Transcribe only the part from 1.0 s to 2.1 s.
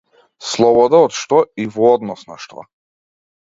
од што и во